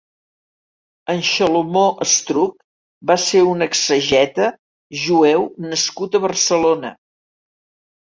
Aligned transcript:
En 1.13 1.19
Xelomó 1.31 1.83
Astruc 2.07 2.57
va 3.13 3.19
ser 3.27 3.43
un 3.53 3.63
exègeta 3.69 4.51
jueu 5.05 5.49
nascut 5.71 6.23
a 6.23 6.27
Barcelona. 6.29 6.97